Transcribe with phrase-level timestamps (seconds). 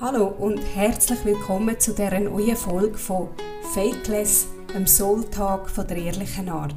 [0.00, 3.28] Hallo und herzlich willkommen zu dieser neuen Folge von
[3.74, 4.48] Fakeless,
[4.86, 6.74] Soul-Tag von der ehrlichen Art.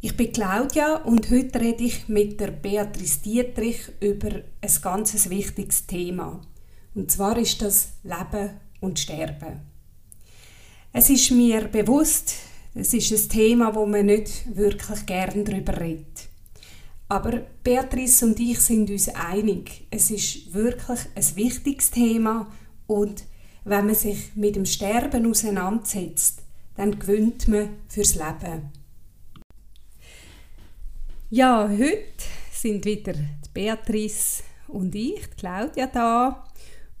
[0.00, 4.28] Ich bin Claudia und heute rede ich mit der Beatrice Dietrich über
[4.60, 6.40] ein ganz wichtiges Thema.
[6.96, 9.60] Und zwar ist das Leben und Sterben.
[10.92, 12.34] Es ist mir bewusst,
[12.74, 16.19] es ist ein Thema, wo man nicht wirklich gern darüber redet.
[17.10, 22.46] Aber Beatrice und ich sind uns einig, es ist wirklich ein wichtiges Thema
[22.86, 23.24] und
[23.64, 26.44] wenn man sich mit dem Sterben auseinandersetzt,
[26.76, 28.70] dann gewinnt man fürs Leben.
[31.30, 32.04] Ja, heute
[32.52, 33.14] sind wieder
[33.52, 36.44] Beatrice und ich, Claudia, da.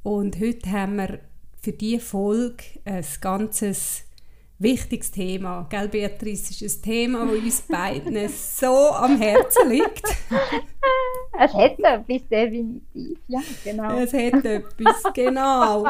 [0.02, 1.20] Und heute haben wir
[1.62, 4.02] für diese Folge ein ganzes
[4.60, 5.66] wichtiges Thema.
[5.70, 10.04] Gell, Beatrice, ist ein Thema, das uns beiden so am Herzen liegt.
[11.38, 13.18] es hat etwas, definitiv.
[13.26, 13.98] Ja, genau.
[13.98, 15.86] Es hat etwas, genau.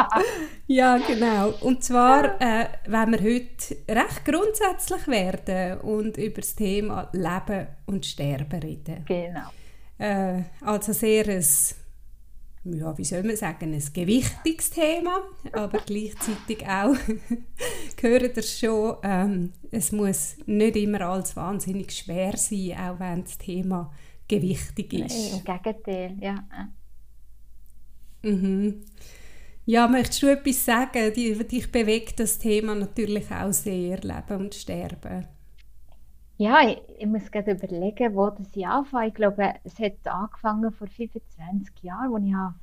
[0.69, 1.53] Ja, genau.
[1.61, 8.07] Und zwar äh, wenn wir heute recht grundsätzlich werden und über das Thema Leben und
[8.07, 9.05] Sterben reden.
[9.07, 9.51] Genau.
[9.99, 11.45] Äh, also sehr ein
[12.65, 16.95] ja, wie soll man sagen, ein gewichtiges Thema, aber gleichzeitig auch
[18.01, 23.39] gehört das schon, ähm, es muss nicht immer alles wahnsinnig schwer sein, auch wenn das
[23.39, 23.93] Thema
[24.29, 25.33] gewichtig ist.
[25.33, 26.45] Nein, Im Gegenteil, ja.
[28.23, 28.85] Mhm.
[29.67, 31.13] Ja, möchtest du etwas sagen?
[31.15, 35.29] Dich bewegt das Thema natürlich auch sehr, Leben und Sterben.
[36.39, 39.09] Ja, ich, ich muss gerade überlegen, wo das ich anfange.
[39.09, 42.55] Ich glaube, es hat angefangen vor 25 Jahren, als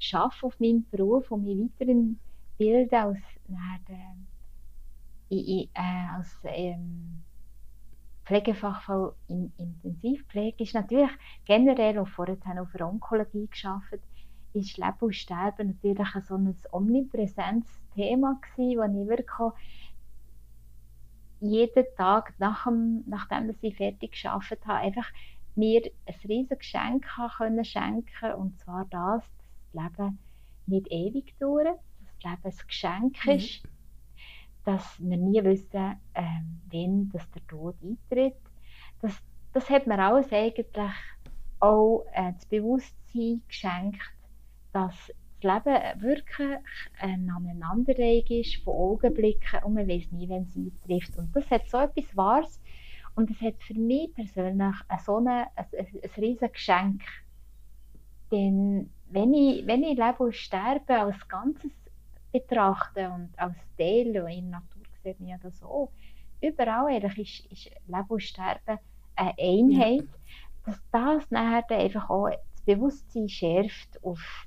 [0.00, 3.18] ich arbeite auf meinem Beruf und mich weiterbilden als,
[3.86, 4.27] dann,
[5.30, 5.68] äh, äh,
[6.14, 7.22] als ähm,
[8.24, 10.62] Pflegefachfrau in Intensivpflege.
[10.62, 11.10] Ist natürlich
[11.44, 14.00] generell auch vorher auf der Onkologie geschafft,
[14.52, 19.52] ist Leben und Sterben natürlich so ein omnipräsentes Thema gewesen, wo ich wirklich
[21.40, 25.06] jeden Tag, nach dem, nachdem ich fertig geschafft habe, einfach
[25.54, 29.24] mir ein riesiges Geschenk können schenken und zwar das,
[29.72, 30.18] dass das Leben
[30.66, 33.68] nicht ewig dauert, dass das Leben ein Geschenk mhm.
[34.68, 38.36] Dass wir nie wissen, ähm, wann dass der Tod eintritt.
[39.00, 39.14] Das,
[39.54, 40.92] das hat mir alles eigentlich
[41.58, 44.02] auch äh, das Bewusstsein geschenkt,
[44.74, 44.94] dass
[45.40, 46.58] das Leben wirklich
[47.00, 51.16] eine Aneinanderreihung ist von Augenblicken und man weiß nie, wenn es eintrifft.
[51.16, 52.60] Und das hat so etwas Wahres
[53.14, 57.00] und es hat für mich persönlich ein, so eine, ein, ein, riesiges Geschenk.
[58.30, 61.72] Denn wenn ich, wenn ich Leben und Sterben als Ganzes
[62.32, 65.90] betrachte und als Teil, und in der Natur sieht man ja das so,
[66.40, 68.78] überall eigentlich ist, ist Leben und Sterben
[69.16, 70.08] eine Einheit,
[70.64, 74.46] dass das nachher einfach auch das Bewusstsein schärft auf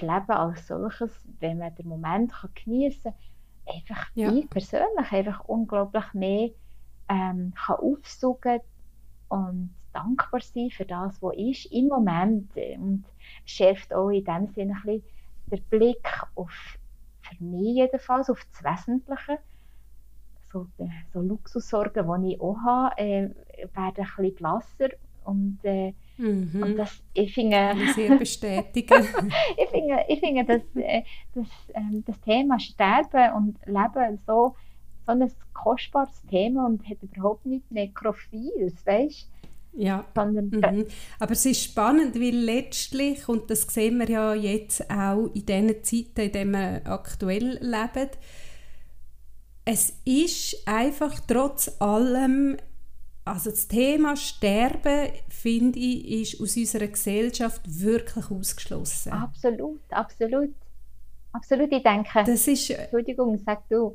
[0.00, 4.32] Leben als solches, wenn man den Moment kann geniessen kann, einfach ja.
[4.32, 6.50] ich persönlich einfach unglaublich mehr
[7.08, 8.60] ähm, kann aufsuchen
[9.28, 12.50] und dankbar sein für das, was ist im Moment.
[12.56, 13.04] Und
[13.44, 15.02] schärft auch in dem Sinne ein bisschen
[15.50, 16.78] den Blick auf,
[17.20, 19.38] für mich jedenfalls, auf das Wesentliche.
[20.52, 20.66] So,
[21.12, 23.30] so Luxussorgen, die ich auch habe, äh,
[23.74, 24.88] werden ein bisschen blasser
[25.24, 26.62] und äh, Mhm.
[26.62, 29.06] Und das, ich finde, sehr bestätigen.
[29.56, 31.02] ich finde, ich finde dass, äh,
[31.34, 34.54] das, ähm, das Thema Sterben und Leben so,
[35.06, 39.30] so ein kostbares Thema und hat überhaupt nicht Nekrophiles, weißt
[39.72, 40.86] ja, mhm.
[41.18, 45.84] aber es ist spannend, weil letztlich, und das sehen wir ja jetzt auch in diesen
[45.84, 48.10] Zeiten, in denen wir aktuell leben,
[49.64, 52.56] es ist einfach trotz allem
[53.24, 59.12] also das Thema Sterben, finde ich, ist aus unserer Gesellschaft wirklich ausgeschlossen.
[59.12, 60.54] Absolut, absolut.
[61.32, 62.24] Absolut, ich denke.
[62.24, 63.94] Das ist, Entschuldigung, sag du.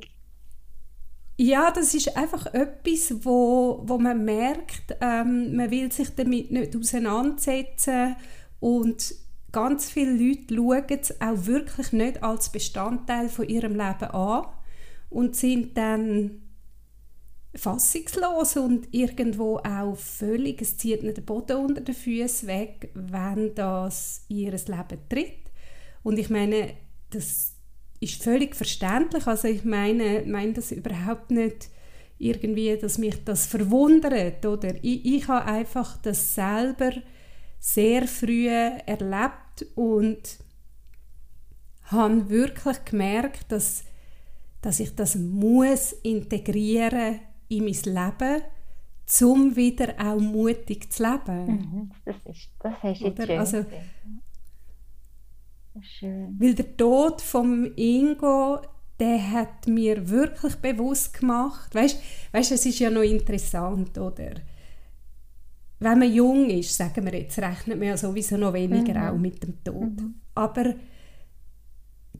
[1.38, 6.74] Ja, das ist einfach etwas, wo, wo man merkt, ähm, man will sich damit nicht
[6.74, 8.16] auseinandersetzen
[8.58, 9.14] und
[9.52, 14.46] ganz viele Leute schauen es auch wirklich nicht als Bestandteil von ihrem Leben an
[15.10, 16.42] und sind dann
[17.54, 23.54] fassungslos und irgendwo auch völlig, es zieht nicht den Boden unter den Füßen weg, wenn
[23.54, 25.50] das ihr Leben tritt.
[26.02, 26.74] Und ich meine,
[27.10, 27.55] das
[28.12, 29.26] ist völlig verständlich.
[29.26, 31.68] Also ich meine, meine das überhaupt nicht
[32.18, 34.44] irgendwie, dass mich das verwundert.
[34.44, 36.92] Oder ich, ich habe einfach das selber
[37.58, 40.38] sehr früh erlebt und
[41.84, 43.84] habe wirklich gemerkt, dass,
[44.62, 48.42] dass ich das muss integrieren in mein Leben,
[49.22, 51.46] um wieder auch mutig zu leben.
[51.46, 53.64] Mhm, das, ist, das hast du jetzt schön also,
[55.82, 56.36] Schön.
[56.38, 58.60] Weil der Tod vom Ingo,
[58.98, 62.00] der hat mir wirklich bewusst gemacht, weißt,
[62.32, 64.34] weißt, es ist ja noch interessant, oder?
[65.78, 69.08] Wenn man jung ist, sagen wir jetzt, rechnet man ja sowieso noch weniger mhm.
[69.08, 70.00] auch mit dem Tod.
[70.00, 70.14] Mhm.
[70.34, 70.74] Aber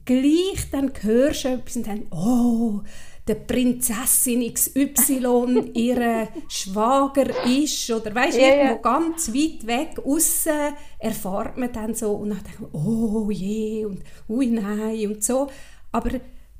[0.05, 2.81] gleich dann hörst du etwas und dann, oh,
[3.27, 8.99] der Prinzessin XY ihre Schwager ist oder weißt yeah, irgendwo yeah.
[8.99, 14.03] ganz weit weg außen erfahrt man dann so und dann denkt man, oh je und
[14.29, 15.49] ui nein und so.
[15.91, 16.11] Aber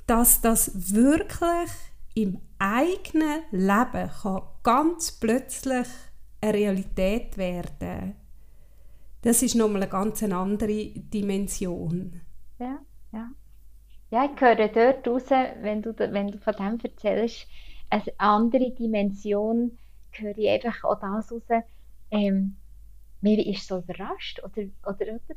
[0.06, 1.70] dass das wirklich
[2.16, 5.88] im eigenen Leben kann ganz plötzlich
[6.42, 8.16] eine Realität werden
[9.22, 12.22] das ist nochmal eine ganz andere Dimension.
[12.60, 12.80] Ja
[13.12, 13.32] ja
[14.10, 15.30] ja, ich höre dort raus,
[15.62, 17.48] wenn du, wenn du von dem erzählst,
[17.90, 19.78] eine andere Dimension,
[20.12, 21.64] höre ich einfach auch das raus,
[22.12, 22.56] ähm,
[23.22, 25.36] mir ist so überrascht, oder, oder, oder?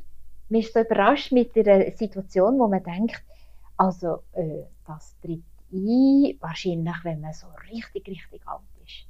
[0.49, 3.21] Mir ist so überrascht mit einer Situation, wo man denkt,
[3.77, 9.07] also äh, das tritt ein, wahrscheinlich, wenn man so richtig, richtig alt ist.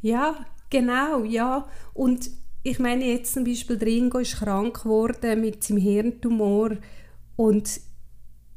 [0.00, 1.66] Ja, genau, ja.
[1.94, 2.30] Und
[2.62, 6.76] ich meine jetzt zum Beispiel, Ringo ist krank geworden mit seinem Hirntumor
[7.36, 7.80] und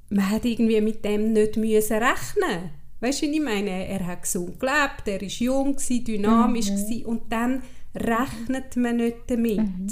[0.09, 2.71] man hat irgendwie mit dem nicht müssen rechnen
[3.05, 3.87] Weißt du, ich meine?
[3.87, 7.05] Er hat gesund gelebt, er war jung, dynamisch mhm.
[7.05, 7.61] und dann
[7.93, 9.57] rechnet man nicht damit.
[9.57, 9.87] Mhm.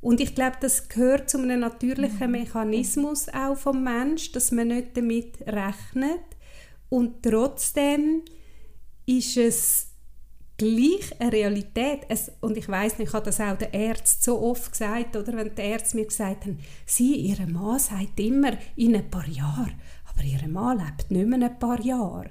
[0.00, 2.32] Und ich glaube, das gehört zu einem natürlichen mhm.
[2.32, 6.20] Mechanismus auch vom Mensch, dass man nicht damit rechnet.
[6.88, 8.22] Und trotzdem
[9.06, 9.87] ist es
[10.58, 12.00] gleich eine Realität.
[12.08, 15.32] Es, und ich weiß nicht, ich habe das auch den Ärzten so oft gesagt, oder
[15.34, 19.74] wenn die Ärzte mir gesagt haben, sie, ihre Mann sagt immer in ein paar Jahren,
[20.04, 22.30] aber ihre Mann lebt nicht mehr ein paar Jahre.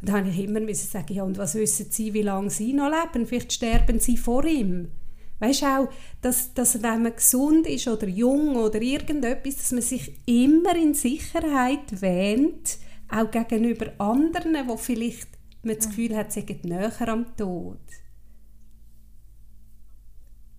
[0.00, 2.72] Und dann habe ich immer müssen sagen, ja, und was wissen Sie, wie lange Sie
[2.72, 3.26] noch leben?
[3.26, 4.92] Vielleicht sterben Sie vor ihm.
[5.40, 5.88] Weißt du auch,
[6.20, 10.94] dass, dass wenn man gesund ist oder jung oder irgendetwas, dass man sich immer in
[10.94, 12.78] Sicherheit wähnt,
[13.08, 15.37] auch gegenüber anderen, die vielleicht
[15.68, 17.80] man das Gefühl hat, sie sind näher am Tod.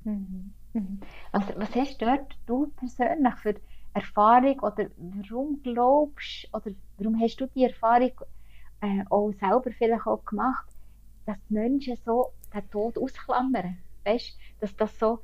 [0.04, 0.54] Mhm.
[0.74, 1.00] Mhm.
[1.32, 3.56] Was, was hast dort du persönlich für
[3.94, 8.12] Erfahrung oder warum glaubst oder warum hast du die Erfahrung
[8.82, 10.68] äh, auch selber vielleicht auch gemacht,
[11.26, 13.78] dass die Menschen so den Tod ausklammern?
[14.06, 15.20] Weißt, dass das so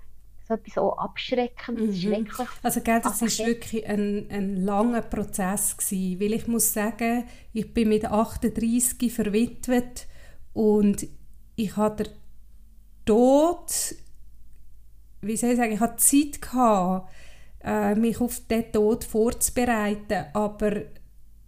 [0.47, 2.01] so etwas auch Abschreckendes, mhm.
[2.01, 2.47] Schreckliches.
[2.61, 7.73] Also gell, das war wirklich ein, ein langer Prozess gewesen, weil ich muss sagen, ich
[7.73, 10.07] bin mit 38 verwitwet
[10.53, 11.07] und
[11.55, 12.13] ich hatte den
[13.05, 13.95] Tod,
[15.21, 17.11] wie soll ich sagen, ich hatte Zeit gehabt,
[17.63, 20.81] äh, mich auf den Tod vorzubereiten, aber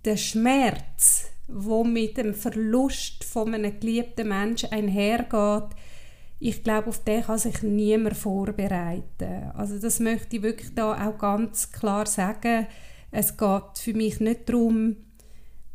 [0.06, 5.76] der Schmerz, wo mit dem Verlust von einem geliebten Menschen einhergeht,
[6.40, 9.52] ich glaube, auf den kann sich niemand vorbereiten.
[9.56, 12.68] Also das möchte ich wirklich da auch ganz klar sagen.
[13.12, 14.98] Es geht für mich nicht darum,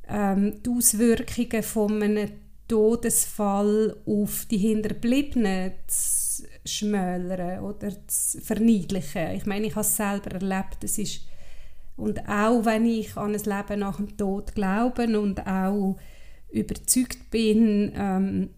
[0.09, 2.31] ähm, die Auswirkungen von einem
[2.69, 9.33] Todesfall auf die Hinterbliebenen zu schmälern oder zu verniedlichen.
[9.33, 10.85] Ich meine, ich habe es selber erlebt.
[10.85, 11.23] Es ist
[11.97, 15.97] und auch wenn ich an ein Leben nach dem Tod glaube und auch
[16.51, 18.51] überzeugt bin, ähm,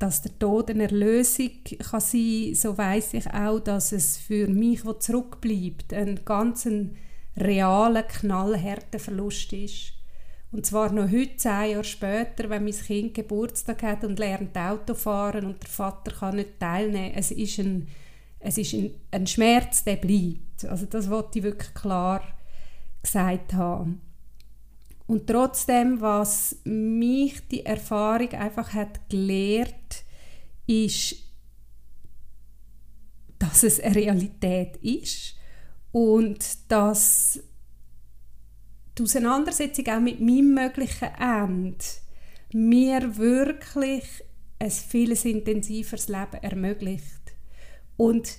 [0.00, 4.84] dass der Tod eine Erlösung kann sein so weiß ich auch, dass es für mich,
[4.84, 6.66] wo zurückbleibt, ein ganz
[7.36, 9.92] realer, knallharter Verlust ist.
[10.52, 14.94] Und zwar noch heute, zehn Jahre später, wenn mein Kind Geburtstag hat und lernt Auto
[14.94, 17.12] fahren und der Vater kann nicht teilnehmen.
[17.14, 17.86] Es ist ein,
[18.40, 20.64] es ist ein, ein Schmerz, der bleibt.
[20.64, 22.22] Also das wollte ich wirklich klar
[23.02, 24.00] gesagt haben.
[25.10, 29.89] Und trotzdem, was mich die Erfahrung einfach hat gelehrt,
[30.70, 31.16] ist,
[33.38, 35.34] dass es eine Realität ist
[35.90, 37.40] und dass
[38.96, 41.84] die Auseinandersetzung auch mit meinem möglichen Ende
[42.52, 44.04] mir wirklich
[44.58, 47.32] ein vieles intensiveres Leben ermöglicht.
[47.96, 48.38] Und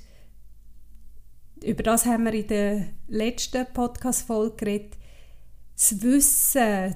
[1.63, 4.97] über das haben wir in der letzten Podcast-Folge geredet
[5.75, 6.95] zu wissen,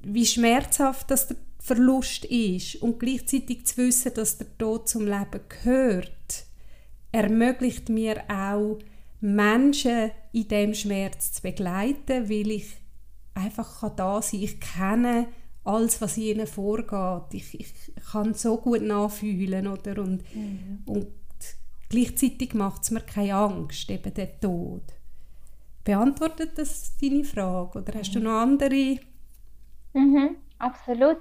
[0.00, 5.40] wie schmerzhaft das der Verlust ist und gleichzeitig zu wissen, dass der Tod zum Leben
[5.48, 6.46] gehört,
[7.12, 8.78] ermöglicht mir auch,
[9.20, 12.66] Menschen in dem Schmerz zu begleiten, weil ich
[13.34, 14.42] einfach da sein kann.
[14.42, 15.28] Ich kenne
[15.62, 17.32] alles, was ihnen vorgeht.
[17.32, 17.72] Ich, ich
[18.10, 19.68] kann so gut nachfühlen.
[19.68, 20.02] Oder?
[20.02, 20.82] Und, mhm.
[20.86, 21.06] und
[21.88, 24.82] gleichzeitig macht es mir keine Angst, eben der Tod.
[25.84, 28.98] Beantwortet das deine Frage oder hast du noch andere?
[29.92, 31.18] Mhm, absolut.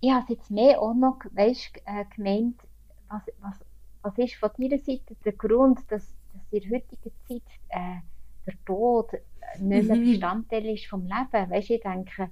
[0.00, 2.60] Ich habe jetzt mehr auch noch weißt, äh, gemeint,
[3.08, 3.58] was, was,
[4.02, 8.00] was ist von deiner Seite der Grund, dass, dass in der heutigen Zeit äh,
[8.46, 9.12] der Tod
[9.58, 10.04] nicht mehr mhm.
[10.04, 11.50] Bestandteil ist vom Leben.
[11.50, 12.30] Weißt, ich denke,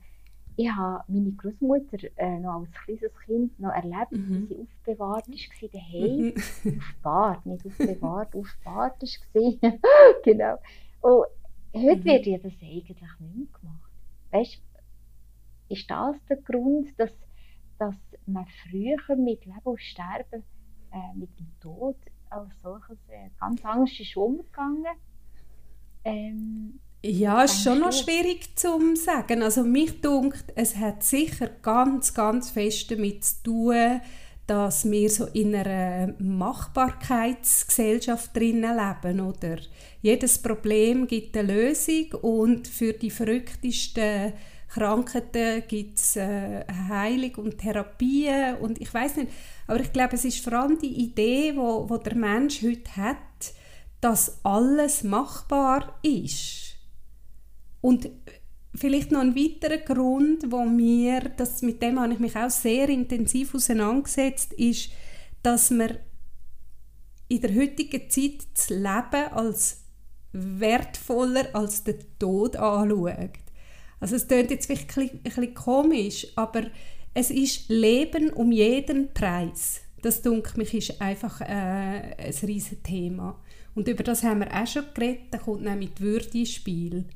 [0.56, 4.48] ich habe meine Großmutter äh, noch als kleines Kind noch erlebt, mhm.
[4.48, 6.32] wie sie aufbewahrt war daheim.
[6.64, 6.80] Mhm.
[6.80, 9.72] Aufbewahrt, nicht aufbewahrt, aufbewahrt war.
[10.24, 10.58] genau.
[11.02, 11.26] Und
[11.74, 12.04] heute mhm.
[12.04, 13.90] wird ja das eigentlich nicht mehr gemacht.
[14.30, 14.62] Weißt,
[15.68, 17.10] ist das der Grund, dass,
[17.78, 17.94] dass
[18.26, 20.44] man früher mit Leben und Sterben,
[20.92, 21.96] äh, mit dem Tod
[22.30, 24.86] als solches äh, ganz anders ist umgegangen?
[26.04, 29.42] Ähm, ja, ist schon noch schwierig zu sagen.
[29.42, 34.00] Also mich dunkt, es hat sicher ganz, ganz fest damit zu tun,
[34.46, 39.58] dass wir so in einer Machbarkeitsgesellschaft drinnen leben, oder?
[40.02, 44.32] Jedes Problem gibt eine Lösung und für die verrücktesten
[44.68, 49.32] Krankheiten gibt es äh, Heilung und Therapien und ich weiß nicht,
[49.66, 53.16] aber ich glaube, es ist vor allem die Idee, wo, wo der Mensch heute hat,
[54.00, 56.76] dass alles machbar ist
[57.80, 58.10] und
[58.74, 62.88] vielleicht noch ein weiterer Grund, wo mir, das, mit dem habe ich mich auch sehr
[62.88, 64.90] intensiv auseinandergesetzt, ist,
[65.42, 65.96] dass man
[67.28, 69.84] in der heutigen Zeit das Leben als
[70.32, 73.30] wertvoller als den Tod anschaut.
[74.00, 76.64] Also es klingt jetzt vielleicht ein bisschen komisch, aber
[77.14, 79.80] es ist Leben um jeden Preis.
[80.02, 83.40] Das denke mich ist einfach äh, ein riesiges Thema.
[83.74, 87.06] Und über das haben wir auch schon geredet, da kommt nämlich die Würde ins Spiel.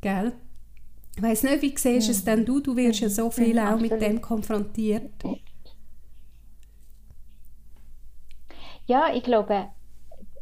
[0.00, 0.32] Gell?
[1.16, 2.12] Ich weiss nicht, wie siehst ja.
[2.12, 2.60] es denn du?
[2.60, 5.10] Du wirst ja so viel ja, auch mit dem konfrontiert.
[8.86, 9.68] Ja, ich glaube,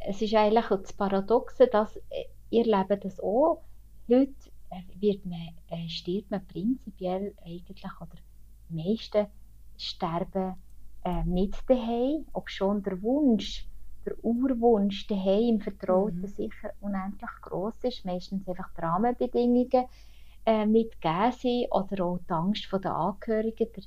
[0.07, 3.63] es ist eigentlich das Paradoxe, dass äh, ihr Leben das auch.
[4.09, 4.56] Heute äh,
[5.01, 8.17] wird man, äh, stirbt man prinzipiell eigentlich, oder
[8.69, 9.27] die meisten
[9.77, 10.55] sterben
[11.05, 13.69] äh, nicht daheim, ob schon der Wunsch
[14.07, 16.27] der Urwunsch daheim im Vertrauten mhm.
[16.27, 18.05] sicher unendlich groß ist.
[18.05, 19.87] Meistens einfach die Rahmenbedingungen
[20.47, 23.85] äh, nicht gegeben sind oder auch die Angst der Angehörigen, der,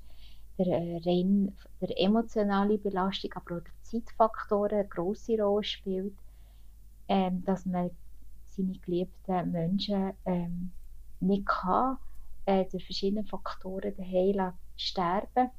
[0.58, 6.18] der, äh, rein, der emotionale Belastung, aber auch der Zeitfaktoren eine grosse Rolle spielt,
[7.08, 7.92] ähm, dass man
[8.46, 10.72] seine geliebten Menschen ähm,
[11.20, 11.98] nicht kann,
[12.46, 15.52] äh, durch verschiedene Faktoren daheim sterben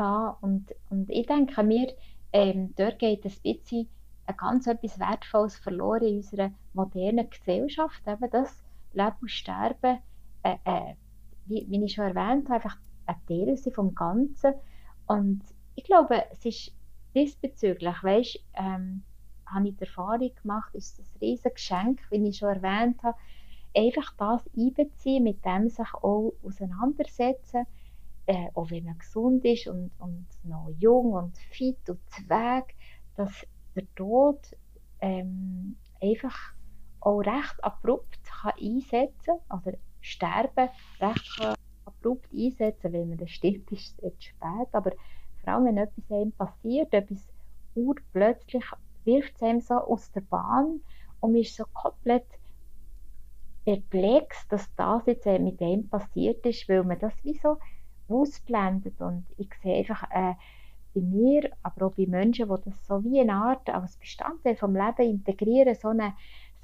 [0.00, 1.92] ja, und, und ich denke mir,
[2.32, 3.86] ähm, dort geht ein bisschen
[4.24, 8.00] ein ganz etwas Wertvolles verloren in unserer modernen Gesellschaft.
[8.06, 8.64] Eben das
[8.94, 9.98] Leben und Sterben,
[10.42, 10.94] äh, äh,
[11.44, 14.54] wie, wie, ich schon erwähnt habe, einfach ein Teil vom Ganzen.
[15.06, 15.42] Und
[15.74, 16.72] ich glaube, es ist
[17.14, 19.02] diesbezüglich, weißt, ähm,
[19.44, 23.18] habe ich die Erfahrung gemacht, ist es ein riesiges Geschenk, wie ich schon erwähnt habe,
[23.74, 27.66] einfach das einbeziehen, mit dem sich auch auseinandersetzen,
[28.26, 32.74] äh, auch wenn man gesund ist und, und noch jung und fit und zweig,
[33.16, 34.38] dass der Tod
[35.00, 36.54] ähm, einfach
[37.00, 40.68] auch recht abrupt kann einsetzen oder Sterben
[41.00, 44.92] recht kann abrupt einsetzen, wenn man das stirbt, ist es spät, aber
[45.42, 47.28] vor allem, wenn etwas einem passiert, etwas
[47.74, 48.64] urplötzlich
[49.04, 50.80] wirft es einem so aus der Bahn
[51.20, 52.26] und man ist so komplett
[53.64, 57.58] perplex, dass das jetzt mit dem passiert ist, weil man das wie so
[58.08, 59.00] ausblendet.
[59.00, 60.34] Und ich sehe einfach äh,
[60.94, 64.74] bei mir, aber auch bei Menschen, die das so wie eine Art als Bestandteil vom
[64.74, 66.14] Leben integrieren, so eine,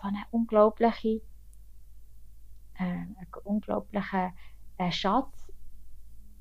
[0.00, 1.20] so eine unglaubliche,
[2.78, 4.32] äh, einen unglaublichen
[4.78, 5.52] äh, Schatz.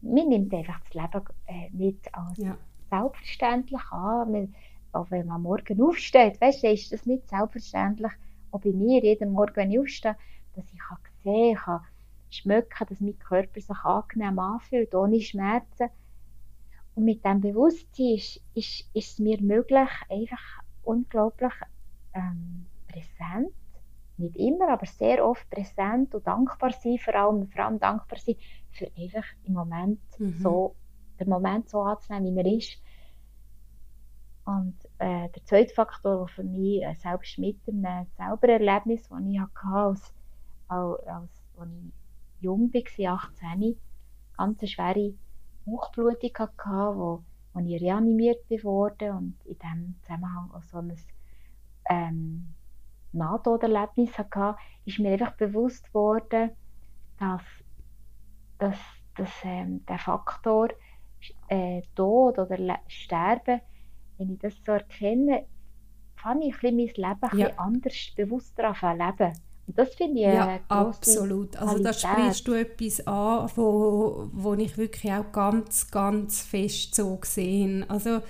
[0.01, 2.57] Man nimmt einfach das Leben äh, nicht als ja.
[2.89, 4.31] selbstverständlich an.
[4.31, 4.55] Man,
[4.91, 8.11] auch wenn man morgen aufsteht, weißt du, ist das nicht selbstverständlich.
[8.51, 10.15] Auch bei mir, jeden Morgen, wenn ich aufstehe,
[10.55, 10.81] dass ich
[11.23, 11.81] sehen kann,
[12.29, 15.89] schmecken, dass mein Körper sich angenehm anfühlt, ohne Schmerzen.
[16.95, 21.53] Und mit diesem Bewusstsein ist, ist, ist es mir möglich, einfach unglaublich
[22.13, 23.53] ähm, präsent,
[24.17, 28.35] nicht immer, aber sehr oft präsent und dankbar sein, vor allem, vor allem dankbar sein,
[28.71, 30.39] für einfach im Moment mhm.
[30.39, 30.75] so,
[31.19, 32.81] den Moment so anzunehmen, wie er ist.
[34.45, 39.19] Und äh, der zweite Faktor, der für mich äh, selbst mit einem selber Erlebnis, das
[39.27, 40.13] ich hatte, als,
[40.67, 41.69] als, als, als
[42.37, 43.77] ich jung war, 18,
[44.37, 45.13] ganz eine schwere
[45.65, 50.95] Bauchblutung hatte, wo, wo ich reanimiert wurde und in diesem Zusammenhang auch so ein
[51.89, 52.53] ähm,
[53.13, 54.55] Nahtoderlebnis hatte,
[54.85, 56.51] ist mir einfach bewusst worden,
[57.17, 57.41] dass,
[58.59, 58.77] dass,
[59.15, 60.69] dass ähm, der Faktor
[61.47, 63.61] äh, Tod oder Sterben,
[64.17, 65.45] wenn ich das so erkenne,
[66.15, 67.49] fange ich mein Leben ja.
[67.57, 69.33] anders, bewusster an leben.
[69.67, 71.55] Das finde ich ja, absolut.
[71.57, 77.15] Also da sprichst du etwas an, wo, wo ich wirklich auch ganz, ganz fest so
[77.15, 78.21] gesehen Also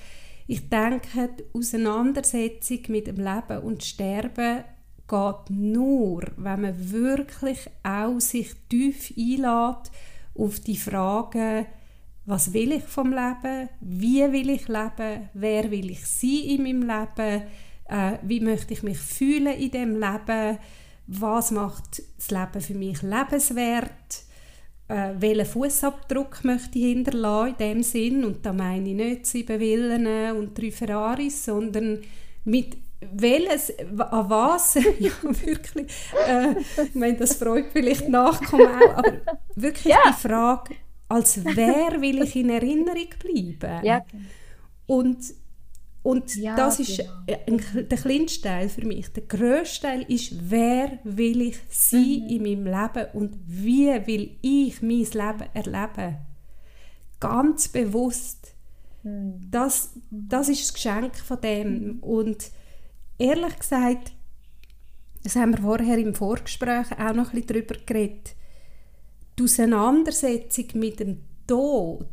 [0.47, 4.63] Ich denke, die Auseinandersetzung mit dem Leben und Sterben
[5.07, 9.91] geht nur, wenn man wirklich auch sich tief einlädt
[10.37, 11.65] auf die Frage,
[12.25, 16.81] was will ich vom Leben, wie will ich leben, wer will ich sein in meinem
[16.81, 17.43] Leben,
[17.87, 20.57] äh, wie möchte ich mich fühlen in dem Leben,
[21.07, 24.23] was macht das Leben für mich lebenswert,
[24.87, 29.59] äh, welchen Fußabdruck möchte ich hinterlassen in dem Sinn und da meine ich nicht sieben
[29.59, 32.01] Villen und drei Ferraris, sondern
[32.43, 32.77] mit
[33.13, 35.87] welches, an was, ja wirklich,
[36.27, 39.13] äh, ich meine, das freut vielleicht Nachkommen auch, aber
[39.55, 39.99] wirklich ja.
[40.07, 40.75] die Frage,
[41.07, 43.85] als wer will ich in Erinnerung bleiben?
[43.85, 44.03] Ja.
[44.87, 45.17] Und,
[46.05, 47.57] und ja, das ist genau.
[47.81, 49.11] der kleinste Teil für mich.
[49.13, 52.29] Der grösste Teil ist, wer will ich sein mhm.
[52.29, 56.17] in meinem Leben und wie will ich mein Leben erleben?
[57.19, 58.53] Ganz bewusst.
[59.01, 59.47] Mhm.
[59.49, 61.69] Das, das ist das Geschenk von dem.
[61.69, 61.99] Mhm.
[62.01, 62.51] Und
[63.17, 64.11] ehrlich gesagt,
[65.23, 68.35] das haben wir vorher im Vorgespräch auch noch ein bisschen darüber geredet,
[69.39, 72.05] die Auseinandersetzung mit dem Tod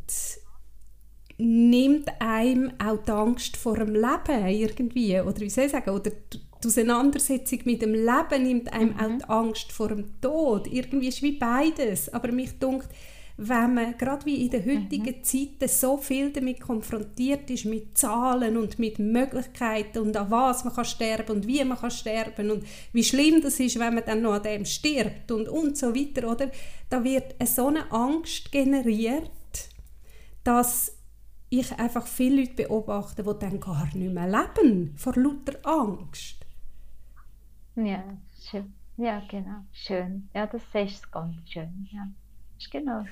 [1.38, 6.10] nimmt einem auch die Angst vor dem Leben irgendwie, oder wie soll ich sagen, oder
[6.10, 9.00] die Auseinandersetzung mit dem Leben nimmt einem mhm.
[9.00, 10.66] auch die Angst vor dem Tod.
[10.72, 12.88] Irgendwie ist wie beides, aber mich dunkt
[13.36, 15.24] wenn man gerade wie in den heutigen mhm.
[15.24, 20.74] Zeiten so viel damit konfrontiert ist, mit Zahlen und mit Möglichkeiten und an was man
[20.74, 24.22] kann sterben und wie man kann sterben und wie schlimm das ist, wenn man dann
[24.22, 26.50] noch an dem stirbt und, und so weiter, oder?
[26.90, 29.30] Da wird so eine Angst generiert,
[30.44, 30.92] dass
[31.52, 36.46] ich einfach viele Leute beobachte, die dann gar nicht mehr leben, vor lauter Angst.
[37.76, 38.02] Ja,
[38.50, 38.72] schön.
[38.96, 39.64] Ja, genau.
[39.70, 40.28] Schön.
[40.34, 41.88] Ja, das ist ganz schön.
[41.92, 42.08] Ja,
[42.70, 43.04] genau.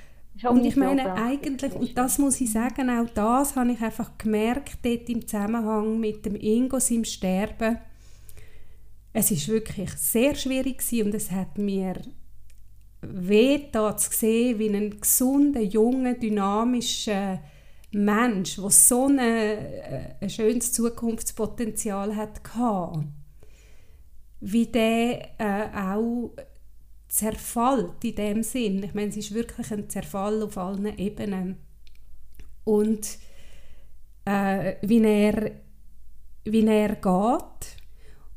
[0.49, 4.79] Und ich meine eigentlich, und das muss ich sagen, auch das habe ich einfach gemerkt
[4.83, 7.77] dort im Zusammenhang mit dem Ingo, seinem Sterben.
[9.13, 12.01] Es ist wirklich sehr schwierig gewesen und es hat mir
[13.01, 17.39] weh zu sehen, wie ein gesunder, junger, dynamischer
[17.91, 22.41] Mensch, der so eine, äh, ein schönes Zukunftspotenzial hat
[24.39, 26.31] wie der äh, auch
[27.07, 28.81] zerfällt in dem Sinn.
[28.83, 31.57] Ich meine, es ist wirklich ein Zerfall auf allen Ebenen.
[32.63, 33.17] Und
[34.25, 35.51] äh, wie, er,
[36.45, 37.77] wie er geht.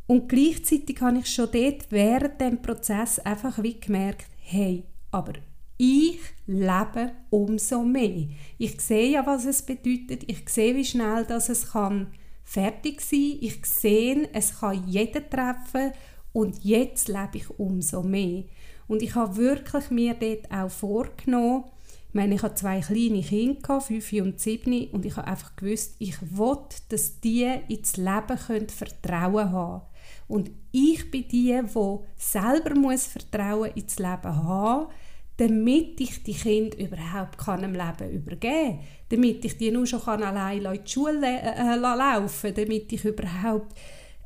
[0.06, 5.34] Und gleichzeitig habe ich schon dort während dem Prozess einfach wie gemerkt, hey, aber
[5.76, 8.28] ich lebe umso mehr.
[8.58, 10.24] Ich sehe ja, was es bedeutet.
[10.26, 12.12] Ich sehe, wie schnell das es kann
[12.44, 13.38] fertig sein.
[13.40, 15.92] Ich sehe, es kann jeder treffen
[16.32, 18.44] und jetzt lebe ich umso mehr.
[18.86, 21.64] Und ich habe wirklich mir dort auch vorgenommen,
[22.08, 25.96] ich meine, ich hatte zwei kleine Kinder, fünf und sieben, und ich habe einfach gewusst,
[25.98, 26.58] ich will,
[26.88, 29.82] dass die ins Leben können Vertrauen haben
[30.28, 34.92] Und ich bin die, die selber muss Vertrauen ins Leben haben
[35.36, 38.80] damit ich die Kinder überhaupt kann im Leben übergeben kann.
[39.08, 43.74] Damit ich die nur schon allein in die Schule äh, äh laufen damit ich überhaupt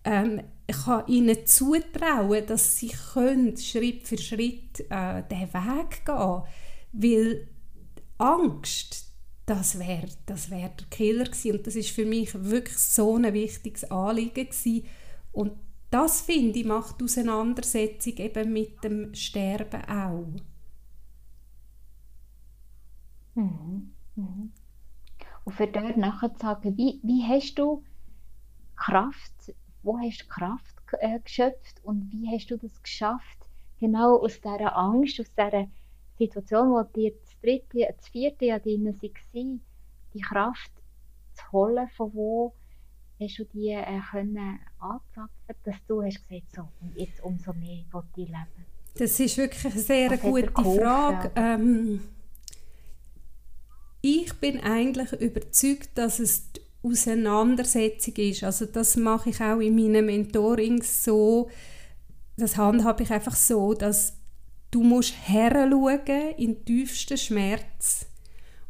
[0.05, 6.43] ähm, kann ihnen zutrauen, dass sie können, Schritt für Schritt äh, diesen Weg gehen
[6.93, 7.49] Weil
[8.19, 9.07] Angst,
[9.47, 11.53] das wäre das wär der Killer gewesen.
[11.53, 14.85] Und das ist für mich wirklich so ein wichtiges Anliegen gewesen.
[15.33, 15.53] Und
[15.91, 20.27] das, finde ich, macht die Auseinandersetzung eben mit dem Sterben auch.
[23.41, 23.95] Mhm.
[24.17, 24.53] Mhm.
[25.45, 27.83] Und für dort nachher zu sagen, wie, wie hast du
[28.77, 33.39] Kraft wo hast du Kraft äh, geschöpft und wie hast du das geschafft,
[33.81, 35.67] genau aus dieser Angst, aus dieser
[36.19, 39.61] Situation, wo dir das dritte, das vierte Jahr drin war,
[40.15, 40.73] die Kraft
[41.33, 42.55] zu holen, von wo
[43.21, 47.85] hast du die äh, können anzapfen, dass du hast gesagt, so, und jetzt umso mehr
[47.93, 48.67] will ich leben?
[48.97, 51.31] Das ist wirklich eine sehr Was gute Frage.
[51.37, 52.01] Ähm,
[54.01, 58.45] ich bin eigentlich überzeugt, dass es die Auseinandersetzung ist.
[58.45, 61.51] Also das mache ich auch in meinen Mentorings so,
[62.37, 64.15] das handhabe ich einfach so, dass
[64.71, 68.07] du musst heranschauen in den tiefsten Schmerz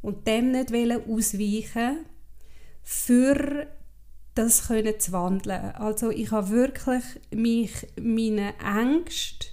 [0.00, 2.06] und dem nicht ausweichen
[2.82, 3.66] für
[4.34, 5.72] das können zu wandeln.
[5.74, 9.48] Also ich habe wirklich mich meine Ängste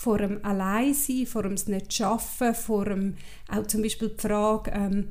[0.00, 3.16] vor dem Alleinsein, vor dem es nicht schaffen, vor dem
[3.54, 5.08] auch zum Beispiel die Frage, ähm,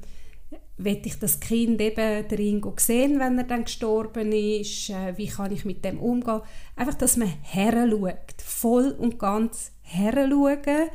[0.78, 5.28] will ich das Kind eben der Ingo sehen, wenn er dann gestorben ist, äh, wie
[5.28, 6.42] kann ich mit dem umgehen.
[6.76, 10.90] Einfach, dass man heranschaut, voll und ganz heranschauen,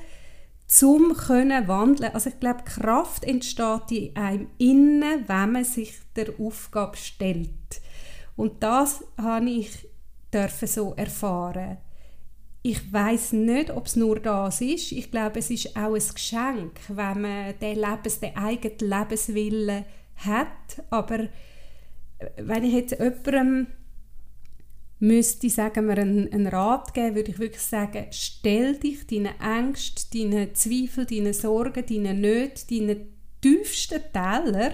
[0.67, 2.15] zum können wandeln.
[2.15, 7.81] Also ich glaube, Kraft entsteht in einem innen, wenn man sich der Aufgabe stellt.
[8.35, 9.89] Und das habe ich
[10.33, 11.79] dürfen so erfahren.
[12.67, 14.91] Ich weiß nicht, ob es nur das ist.
[14.93, 19.85] Ich glaube, es ist auch ein Geschenk, wenn man den, Lebens, den eigenen Lebenswillen
[20.17, 20.83] hat.
[20.89, 21.29] Aber äh,
[22.39, 23.67] wenn ich jetzt jemandem
[24.99, 30.31] müsste, sagen wir, einen, einen Rat geben, würde ich wirklich sagen, stell dich deinen Ängsten,
[30.31, 34.73] deinen Zweifeln, deinen Sorgen, deinen Nöten, deinen tiefsten Teller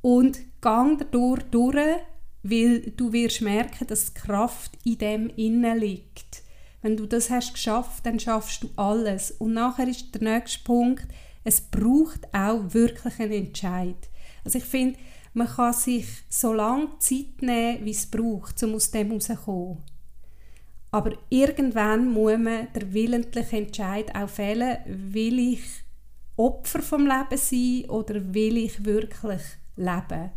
[0.00, 1.76] und gang dadurch durch,
[2.42, 6.47] weil du wirst merken, dass die Kraft in dem innen liegt.
[6.80, 9.32] Wenn du das hast geschafft, dann schaffst du alles.
[9.32, 11.06] Und nachher ist der nächste Punkt,
[11.44, 14.08] es braucht auch wirklich einen Entscheid.
[14.44, 14.98] Also ich finde,
[15.34, 19.82] man kann sich so lange Zeit nehmen, wie es braucht, um aus dem herauszukommen.
[20.90, 25.62] Aber irgendwann muss man der willentliche Entscheid auch fällen, will ich
[26.36, 29.42] Opfer vom Leben sein oder will ich wirklich
[29.76, 30.30] leben?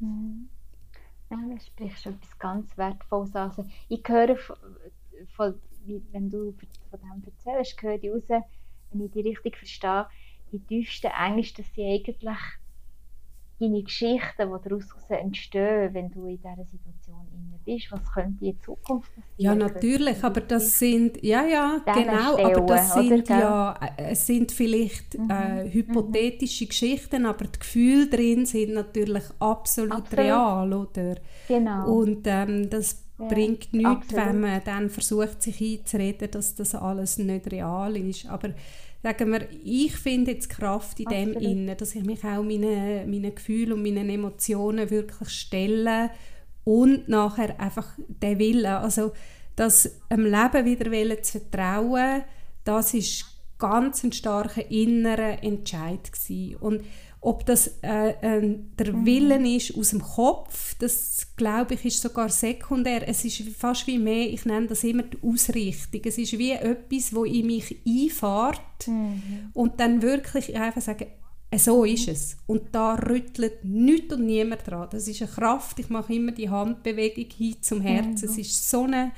[0.00, 0.48] Mhm.
[1.30, 3.48] Ja, da sprichst du etwas ganz Wertvolles an.
[3.50, 4.56] Also, ich höre, von,
[5.36, 5.60] von,
[6.12, 6.54] wenn du
[6.90, 8.42] von dem erzählst, höre ich raus,
[8.90, 10.06] wenn ich dich richtig verstehe,
[10.52, 12.38] die tiefsten Ängste sind eigentlich
[13.60, 17.90] deine Geschichten, die daraus entstehen, wenn du in dieser Situation inne bist.
[17.92, 19.34] Was könnte in Zukunft passieren?
[19.36, 23.38] Ja, natürlich, aber das sind, ja, ja, genau, aber das sind oder?
[23.38, 25.30] ja, äh, es sind vielleicht mhm.
[25.30, 26.68] äh, hypothetische mhm.
[26.68, 30.18] Geschichten, aber die Gefühle drin sind natürlich absolut, absolut.
[30.18, 31.16] real, oder?
[31.48, 31.92] Genau.
[31.92, 34.26] Und ähm, das ja, bringt nichts, absolut.
[34.26, 38.50] wenn man dann versucht, sich einzureden, dass das alles nicht real ist, aber
[39.04, 43.32] sagen wir, ich finde jetzt Kraft in dem inne, dass ich mich auch meinen meine
[43.32, 46.10] Gefühlen und meinen Emotionen wirklich stelle
[46.64, 49.12] und nachher einfach den Willen, also
[49.56, 52.22] das dem Leben wieder zu vertrauen,
[52.64, 53.26] das ist
[53.58, 56.56] ganz ein starker innerer Entscheid gewesen.
[56.56, 56.82] und
[57.24, 59.06] ob das äh, äh, der mhm.
[59.06, 63.08] Willen ist aus dem Kopf, das glaube ich ist sogar sekundär.
[63.08, 66.02] Es ist fast wie mehr, ich nenne das immer die Ausrichtung.
[66.04, 69.50] Es ist wie etwas, wo in mich einfährt mhm.
[69.54, 71.06] und dann wirklich einfach sagen,
[71.50, 72.36] äh, so ist es.
[72.46, 74.88] Und da rüttelt nichts und niemand dran.
[74.90, 75.78] Das ist eine Kraft.
[75.78, 78.26] Ich mache immer die Handbewegung hin zum Herzen.
[78.28, 78.32] Mhm.
[78.32, 79.12] Es ist so eine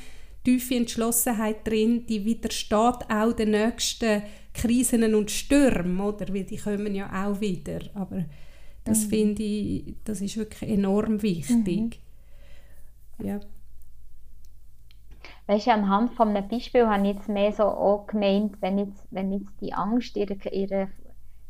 [0.44, 4.22] tiefe Entschlossenheit drin, die widersteht auch den nächsten
[4.56, 6.32] Krisen und Stürmen, oder?
[6.32, 7.80] Weil die kommen ja auch wieder.
[7.94, 8.24] Aber
[8.84, 9.10] das mhm.
[9.10, 12.00] finde ich, das ist wirklich enorm wichtig.
[13.18, 13.26] Mhm.
[13.26, 13.40] Ja.
[15.46, 19.06] Weißt du, anhand von einem Beispiel habe ich jetzt mehr so auch gemeint, wenn jetzt,
[19.10, 20.88] wenn jetzt die Angst ihre, ihre,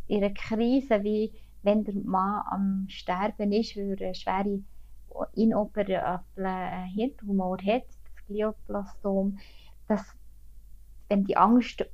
[0.06, 4.60] ihre Krise, wie wenn der Mann am Sterben ist, weil er eine schwere
[5.34, 9.38] inoperable Hirntumor hat, das Glioblastom,
[9.88, 10.04] dass
[11.08, 11.86] wenn die Angst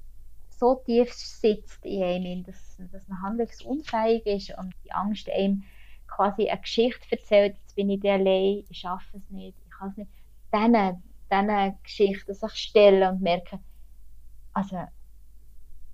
[0.63, 5.65] so tief sitzt in einem, dass, dass man handlungsunfähig ist und die Angst einem
[6.07, 9.97] quasi eine Geschichte erzählt, jetzt bin ich allein, ich schaffe es nicht, ich kann es
[9.97, 10.11] nicht,
[10.53, 13.59] dann diese Geschichte sich stellen und merken,
[14.53, 14.77] also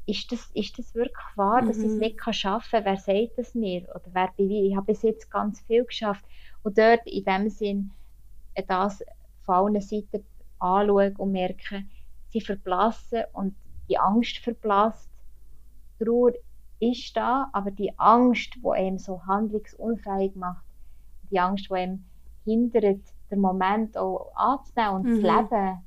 [0.04, 1.84] ist das, ist das wirklich wahr, dass mhm.
[1.84, 2.00] ich es mhm.
[2.00, 2.84] nicht kann schaffen kann?
[2.84, 3.82] Wer sagt das mir?
[3.94, 6.24] Oder wer Ich habe bis jetzt ganz viel geschafft.
[6.62, 7.90] Und dort in dem Sinn
[8.66, 9.04] das
[9.42, 10.24] von allen Seiten
[10.58, 11.90] anschauen und merken,
[12.30, 13.54] sie verblassen und
[13.88, 15.08] die Angst verblasst.
[15.98, 16.32] Trauer
[16.80, 20.64] ist da, aber die Angst, die einem so handlungsunfähig macht,
[21.30, 22.04] die Angst, die einem
[22.44, 25.14] hindert, den Moment auch anzunehmen und mhm.
[25.16, 25.78] zu leben,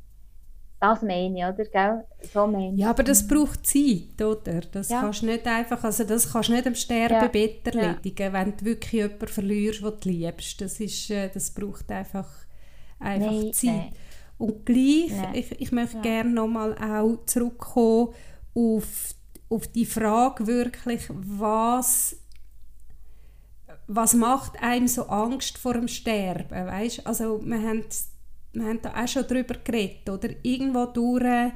[0.81, 1.65] das meine ich, oder?
[1.65, 2.05] Gell?
[2.33, 2.79] So meine ich.
[2.79, 4.61] Ja, aber das braucht Zeit, oder?
[4.61, 5.01] Das ja.
[5.01, 7.81] kannst nicht einfach, also das kannst nicht am Sterbebett ja.
[7.81, 8.33] erledigen, ja.
[8.33, 10.59] wenn du wirklich jemanden verlierst, den du liebst.
[10.59, 12.27] Das, ist, äh, das braucht einfach,
[12.99, 13.71] einfach Nein, Zeit.
[13.71, 13.93] Nein.
[14.41, 16.01] Und gleich, ich, ich möchte ja.
[16.01, 18.15] gerne nochmal auch zurückkommen
[18.55, 19.13] auf,
[19.49, 22.15] auf die Frage wirklich, was,
[23.85, 27.05] was macht einem so Angst vor dem Sterben, weißt?
[27.05, 27.85] Also wir haben,
[28.53, 30.29] wir haben da auch schon darüber geredet, oder?
[30.41, 31.51] Irgendwo durch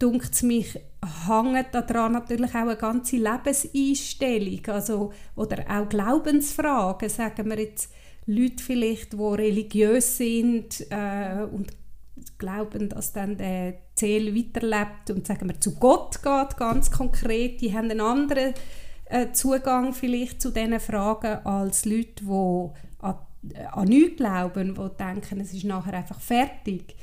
[0.00, 0.80] dunkt es mich,
[1.28, 7.92] hängt daran natürlich auch eine ganze Lebenseinstellung, also, oder auch Glaubensfragen, sagen wir jetzt,
[8.26, 11.72] Leute vielleicht, die religiös sind äh, und
[12.38, 17.74] glauben, dass dann der Ziel weiterlebt und sagen wir zu Gott geht, ganz konkret, die
[17.74, 18.54] haben einen anderen
[19.06, 23.14] äh, Zugang vielleicht zu diesen Fragen als Leute, die an,
[23.54, 26.96] äh, an nichts glauben, die denken, es ist nachher einfach fertig.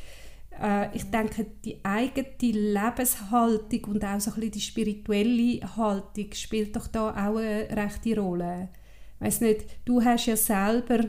[0.62, 6.76] Äh, ich denke, die eigene Lebenshaltung und auch so ein bisschen die spirituelle Haltung spielt
[6.76, 8.70] doch da auch eine rechte Rolle
[9.20, 11.00] weiß nicht, du hast ja selber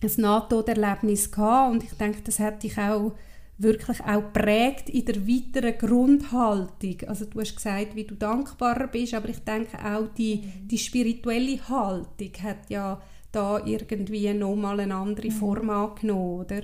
[0.00, 3.12] ein Nahtoderlebnis gehabt und ich denke, das hat dich auch
[3.58, 7.08] wirklich auch prägt in der weiteren Grundhaltung.
[7.08, 10.68] Also du hast gesagt, wie du dankbarer bist, aber ich denke auch die, mhm.
[10.68, 13.00] die spirituelle Haltung hat ja
[13.32, 15.32] da irgendwie nochmal eine andere mhm.
[15.32, 16.62] Form angenommen, oder?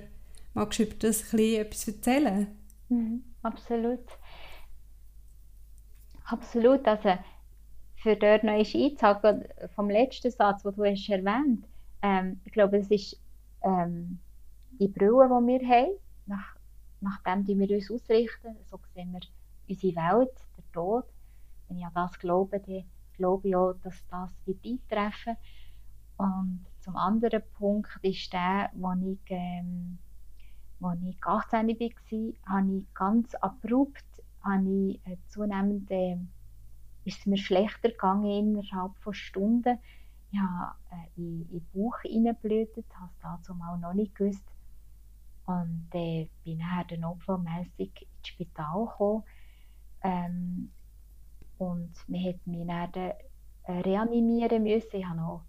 [0.55, 2.47] Magst du über das ein etwas erzählen?
[2.89, 4.07] Mhm, absolut.
[6.27, 7.19] Absolut, also
[8.05, 11.67] für dort noch einzuhaken, vom letzten Satz, den du hast erwähnt
[12.05, 13.19] ähm, ich glaube, es ist
[13.63, 14.19] ähm,
[14.79, 15.93] die Brille, die wir haben,
[16.27, 16.55] nach,
[17.01, 19.21] nachdem die wir uns ausrichten, so sehen wir
[19.67, 21.07] unsere Welt, der Tod.
[21.67, 22.85] Wenn ich an das glaube, dann
[23.17, 25.37] glaube ich auch, dass das wird eintreffen
[26.19, 29.97] Und zum anderen Punkt ist der, wo ich, ähm,
[30.79, 34.05] wo ich 18 war, habe ich ganz abrupt
[34.43, 36.19] habe ich, zunehmend äh,
[37.05, 39.79] ist es mir schlechter gegangen innerhalb von Stunden.
[40.31, 44.45] Ich habe äh, in, den Bauch hineingeblutet, habe es dazu auch noch nicht gewusst.
[45.47, 49.23] Und äh, bin dann notfallmässig ins Spital gekommen.
[50.03, 50.73] Ähm,
[51.59, 53.13] und man hat mich dann
[53.65, 54.97] äh, reanimieren müssen.
[54.97, 55.45] Ich habe noch,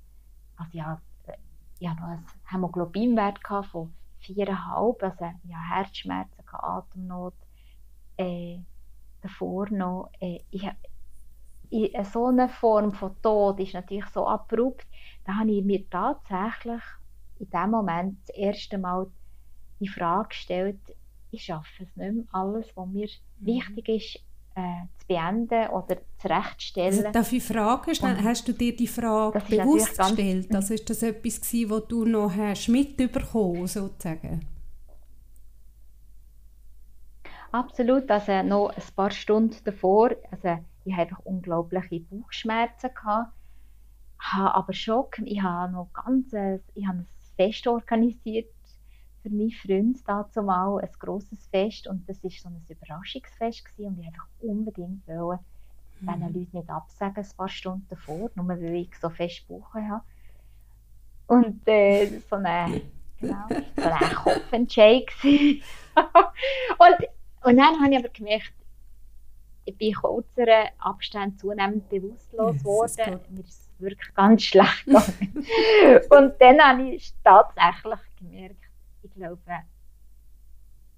[0.58, 1.38] also ich habe, äh,
[1.80, 3.40] ich habe noch einen Hämoglobinwert
[3.72, 7.34] von 4,5, also ich hatte Herzschmerzen, Atemnot.
[8.18, 8.60] Äh,
[9.22, 10.70] davor noch, äh, ich,
[11.70, 14.86] in so eine Form von Tod ist natürlich so abrupt,
[15.26, 16.82] da habe ich mir tatsächlich
[17.40, 19.08] in dem Moment das erste Mal
[19.80, 20.80] die Frage gestellt,
[21.32, 23.08] ich schaffe es nicht mehr, alles, was mir
[23.40, 23.46] mhm.
[23.46, 24.16] wichtig ist,
[24.56, 27.06] äh, zu beenden oder zurechtstellen.
[27.06, 30.56] Also darf ich fragen, schnell, hast du dir die Frage bewusst gestellt?
[30.56, 34.46] Also ist das etwas gewesen, was du noch hast mitbekommen sozusagen?
[37.52, 43.34] Absolut, also noch ein paar Stunden davor, also ich hatte einfach unglaubliche Bauchschmerzen gehabt,
[44.20, 46.34] habe aber schon, ich habe noch ganz,
[46.74, 48.48] ich habe ein Fest organisiert
[49.22, 53.88] für meinen Freund dazu mal, ein grosses Fest und das war so ein Überraschungsfest gewesen,
[53.88, 55.44] und ich einfach unbedingt wollte,
[56.00, 56.08] mhm.
[56.08, 60.04] diesen Leuten nicht absagen, ein paar Stunden davor, nur weil ich so fest Bauch habe.
[61.28, 62.82] Und äh, so eine,
[63.20, 67.08] genau, so ein Kopfentscheid und
[67.46, 68.54] und dann habe ich aber gemerkt,
[69.66, 73.20] ich bin in kürzeren Abständen zunehmend bewusstlos geworden.
[73.30, 76.04] Mir ist es wirklich ganz schlecht gegangen.
[76.12, 78.64] und dann habe ich tatsächlich gemerkt,
[79.04, 79.42] ich glaube,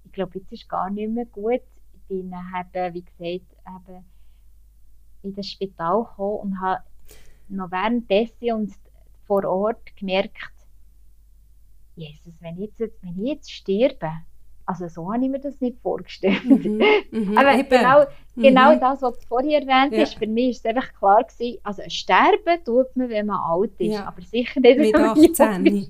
[0.04, 1.62] ich glaube, jetzt ist gar nicht mehr gut.
[1.94, 4.04] Ich bin eben, wie gesagt, eben
[5.22, 6.82] in das Spital gekommen und habe
[7.48, 8.74] noch währenddessen und
[9.26, 10.52] vor Ort gemerkt,
[11.96, 14.12] Jesus, wenn ich jetzt, wenn ich jetzt sterbe,
[14.68, 16.44] also so habe ich mir das nicht vorgestellt.
[16.44, 18.04] Mhm, mhm, Aber genau,
[18.36, 18.80] genau mhm.
[18.80, 20.18] das, was du vorher erwähnt hast, ja.
[20.18, 23.94] für mich ist es einfach klar gewesen, also sterben tut man, wenn man alt ist,
[23.94, 24.06] ja.
[24.06, 25.62] aber sicher nicht, wenn man 18.
[25.62, 25.86] Mhm.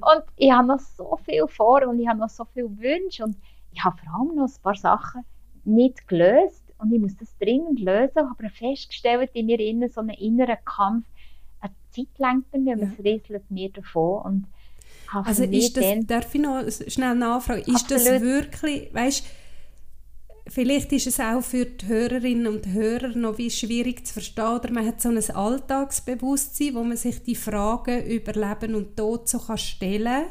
[0.00, 3.36] Und ich habe noch so viel vor und ich habe noch so viele Wünsche und
[3.72, 5.24] ich habe vor allem noch ein paar Sachen
[5.64, 10.10] nicht gelöst und ich muss das dringend lösen, habe festgestellt in mir innen so einen
[10.10, 11.06] inneren Kampf,
[11.60, 14.46] eine Zeit lenkt mir nicht mehr, es rieselt mir davon und
[15.12, 18.06] also ist das, darf ich noch schnell nachfragen, ist Absolut.
[18.06, 19.24] das wirklich, weißt
[20.48, 24.70] vielleicht ist es auch für die Hörerinnen und Hörer noch wie schwierig zu verstehen, oder
[24.70, 29.38] man hat so ein Alltagsbewusstsein, wo man sich die Fragen über Leben und Tod so
[29.38, 30.26] kann stellen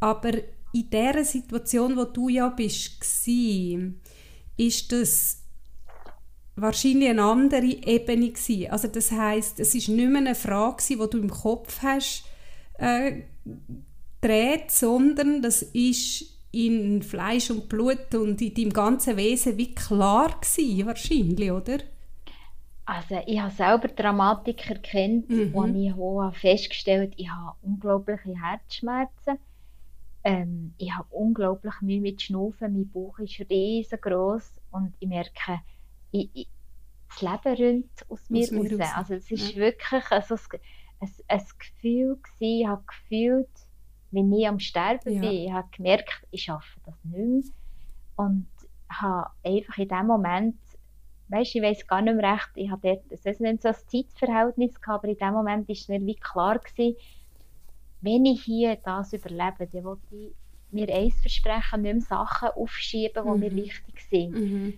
[0.00, 0.32] aber
[0.72, 3.92] in der Situation, wo du ja bist, war,
[4.56, 5.38] ist das
[6.56, 8.70] wahrscheinlich eine andere Ebene gewesen.
[8.70, 12.24] Also das heißt, es ist nicht mehr eine Frage die du im Kopf hast,
[12.78, 13.22] äh,
[14.24, 20.40] dreht, sondern das ist in Fleisch und Blut und in deinem ganzen Wesen wie klar
[20.40, 21.78] gewesen, wahrscheinlich, oder?
[22.86, 25.52] Also ich habe selber Dramatik erkannt, mhm.
[25.52, 29.38] wo ich habe festgestellt ich habe unglaubliche Herzschmerzen.
[30.22, 35.60] Ähm, ich habe unglaublich Mühe mit Schnaufen, mein Bauch ist riesengroß und ich merke,
[36.12, 36.48] ich, ich,
[37.08, 38.88] das Leben rinnt aus mir, aus mir raus.
[38.94, 39.56] Also es ist ja.
[39.56, 40.60] wirklich also ein,
[41.00, 43.48] ein, ein Gefühl gewesen, ich habe gefühlt,
[44.14, 45.20] wenn ich am Sterben ja.
[45.20, 47.42] bin, ich habe gemerkt, ich schaffe das nicht mehr.
[48.16, 48.46] Und
[48.88, 50.56] habe einfach in dem Moment,
[51.28, 54.80] weißt, ich weiß gar nicht mehr recht, ich hatte dort, es nicht so ein Zeitverhältnis
[54.80, 56.96] gehabt, aber in dem Moment ist mir wie klar gewesen,
[58.02, 60.34] wenn ich hier das überlebe, dann will ich
[60.70, 63.40] mir eins versprechen, nicht mehr Sachen aufschieben, die mhm.
[63.40, 64.32] mir wichtig sind.
[64.32, 64.74] Mhm.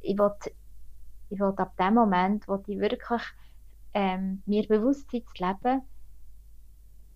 [0.00, 0.32] Ich, will,
[1.28, 3.22] ich will ab dem Moment, wo ich wirklich
[3.92, 5.82] ähm, mir bewusst sein zu leben,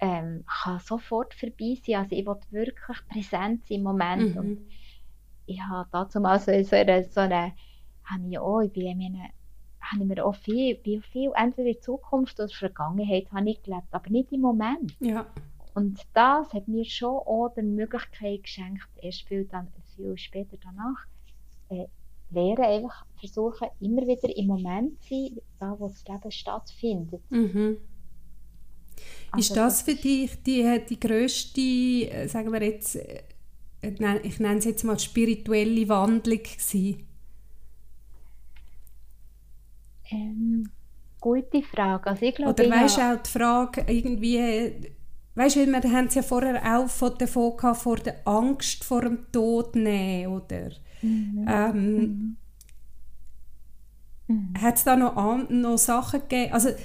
[0.00, 1.96] ähm, kann sofort vorbei sein.
[1.96, 4.34] Also ich will wirklich präsent sein im Moment.
[4.34, 4.40] Mhm.
[4.40, 4.60] Und
[5.46, 7.52] ich habe dazu mal so, so eine, so eine
[8.04, 9.30] habe ich auch, ich bin meine,
[9.80, 13.88] habe ich mir auch viel, bin viel, entweder in Zukunft oder Vergangenheit habe ich gelebt,
[13.92, 14.96] aber nicht im Moment.
[15.00, 15.26] Ja.
[15.74, 21.06] Und das hat mir schon auch die Möglichkeit geschenkt, erst viel, dann, und später danach,
[21.68, 21.86] äh,
[22.30, 27.22] lernen einfach versuchen, immer wieder im Moment zu sein, da wo das Leben stattfindet.
[27.30, 27.78] Mhm.
[29.32, 33.22] Also ist das, das für dich die, die grösste, äh, sagen wir jetzt, äh,
[33.82, 37.06] ich nenne es jetzt mal spirituelle Wandlung gewesen?
[40.10, 40.68] Ähm,
[41.20, 42.10] gute Frage.
[42.10, 44.72] Also ich glaube, Oder weißt du auch die Frage irgendwie,
[45.34, 49.02] weißt du, wir haben es ja vorher auch von davon gehabt, vor der Angst vor
[49.02, 50.70] dem Tod nehmen, oder?
[51.02, 51.46] Mhm.
[51.48, 52.36] Ähm,
[54.26, 54.54] mhm.
[54.60, 56.52] Hat es da noch, noch Sachen gegeben?
[56.52, 56.76] Also, äh, äh,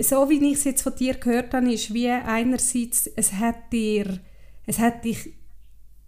[0.00, 4.18] so wie ich es jetzt von dir gehört habe, ist wie einerseits, es hat dir,
[4.66, 5.34] es hat dich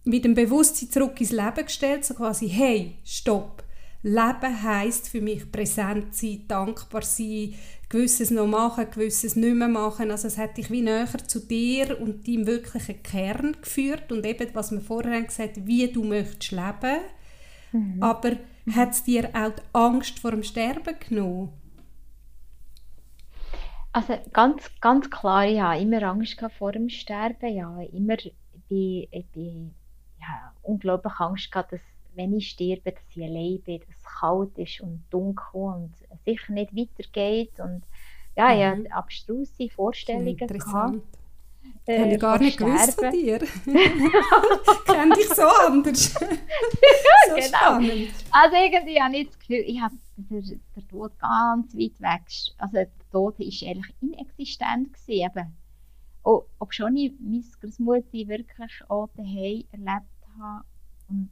[0.05, 3.63] mit dem Bewusstsein zurück ins Leben gestellt, so quasi, hey, stopp,
[4.03, 7.55] Leben heißt für mich präsent sein, dankbar sein,
[7.91, 10.11] gewisses noch machen, gewisses nicht mehr machen.
[10.11, 14.49] Also es hat dich wie näher zu dir und deinem wirklichen Kern geführt und eben,
[14.55, 17.01] was wir vorher gesagt haben, wie du möchtest leben.
[17.73, 18.03] Mhm.
[18.03, 18.37] Aber
[18.75, 21.51] hat es dir auch die Angst vor dem Sterben genommen?
[23.93, 27.55] Also ganz, ganz klar, ich hatte immer Angst vor dem Sterben.
[27.55, 28.17] Ja, immer
[28.69, 29.71] bei, bei
[30.21, 31.81] ja, unglaublich Angst gehabt, dass
[32.15, 36.53] wenn ich sterbe, dass ich allein bin, dass es kalt ist und dunkel und sicher
[36.53, 37.59] nicht weitergeht.
[37.59, 37.83] Und
[38.37, 38.93] ja, ich hatte mhm.
[38.93, 40.39] abstruse Vorstellungen.
[40.39, 41.03] Interessant.
[41.87, 42.73] Äh, ich habe gar nicht sterben.
[42.75, 43.39] gewusst von dir.
[44.87, 46.15] Kenne dich so anders.
[46.15, 47.41] so genau.
[47.41, 48.11] Spannend.
[48.31, 52.23] Also irgendwie habe ich das Gefühl, ich habe den, den Tod ganz weit weg.
[52.59, 54.93] Also Tod war eigentlich inexistent.
[54.93, 55.57] Gewesen.
[56.23, 60.07] Oh, ob schon ich meine Großmutter wirklich auch daheim erlebt
[60.39, 60.65] habe.
[61.09, 61.31] Und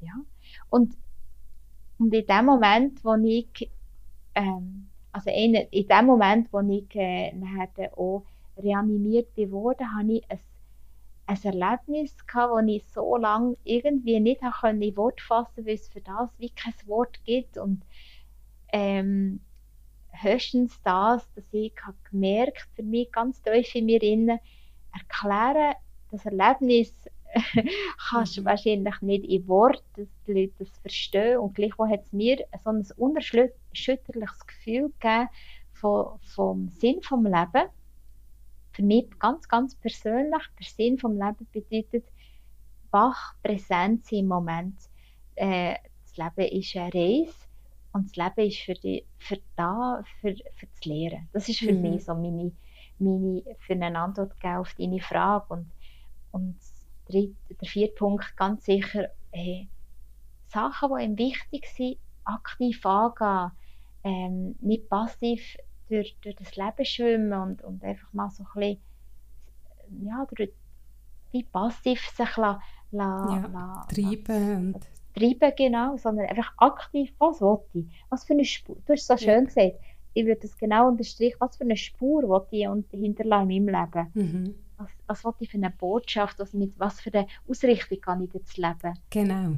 [0.00, 0.14] ja.
[0.70, 0.96] Und,
[1.98, 3.70] und in dem Moment, wo ich,
[4.34, 7.32] ähm, also in, in dem Moment, wo ich äh,
[7.96, 8.24] auch
[8.56, 10.40] reanimiert wurde, hatte ich ein,
[11.26, 16.00] ein Erlebnis wo ich so lange irgendwie nicht in Wort fassen konnte, weil es für
[16.00, 17.58] das wie kein Wort gibt.
[17.58, 17.82] Und
[18.72, 19.40] ähm,
[20.12, 21.72] höchstens das, dass ich
[22.10, 24.38] gemerkt für mich ganz tief in mir innen,
[24.92, 25.74] erklären,
[26.10, 26.92] das Erlebnis
[28.10, 28.44] kannst du mhm.
[28.46, 31.38] wahrscheinlich nicht in Worten, dass die Leute das verstehen.
[31.38, 35.28] Und gleichwohl hat es mir so ein unerschütterliches Gefühl gegeben
[35.72, 37.68] vom, vom Sinn vom Leben.
[38.72, 42.04] Für mich ganz, ganz persönlich, der Sinn vom Leben bedeutet
[42.90, 44.76] wach, präsent sein im Moment.
[45.36, 47.49] Äh, das Leben ist eine Reise
[47.92, 51.28] und das Leben ist für, die, für da, für, für das Lehren.
[51.32, 51.82] Das ist für mhm.
[51.82, 52.52] mich so meine,
[52.98, 55.46] meine, für eine Antwort auf deine Frage.
[55.48, 55.70] Und,
[56.30, 56.56] und
[57.08, 59.68] dritte, der vierte Punkt ganz sicher, hey,
[60.48, 63.50] Sachen, die ihm wichtig sind, aktiv angehen,
[64.04, 65.56] ähm, nicht passiv
[65.88, 68.78] durch, durch das Leben schwimmen und, und einfach mal so ein
[69.88, 70.52] bisschen, ja, durch,
[71.32, 72.60] wie passiv sich la,
[72.92, 74.72] la, ja, la, treiben.
[74.72, 74.78] La,
[75.14, 77.86] treiben, genau, sondern einfach aktiv, was will ich?
[78.08, 79.44] Was für eine Spur, du hast es so schön ja.
[79.44, 79.74] gesagt,
[80.12, 84.10] ich würde das genau unterstreichen, was für eine Spur will ich hinterlassen in meinem Leben.
[84.14, 88.22] Mhm was, was will ich für eine Botschaft, was, mit, was für eine Ausrichtung kann
[88.22, 88.98] ich jetzt leben.
[89.10, 89.56] Genau.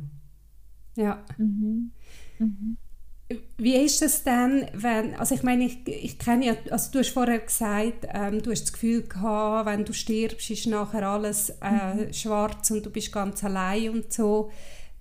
[0.96, 1.22] Ja.
[1.38, 1.92] Mhm.
[2.38, 2.76] Mhm.
[3.56, 7.10] Wie ist es denn, wenn, also ich meine, ich, ich kenne ja, also du hast
[7.10, 11.94] vorher gesagt, ähm, du hast das Gefühl gehabt, wenn du stirbst, ist nachher alles äh,
[11.94, 12.12] mhm.
[12.12, 14.50] schwarz und du bist ganz allein und so.